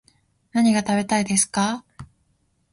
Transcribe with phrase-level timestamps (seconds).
[0.53, 1.85] 何が食べたいですか